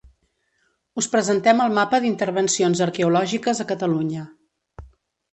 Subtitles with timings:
[1.01, 4.23] Us presentem el mapa d'intervencions arqueològiques a Catalunya.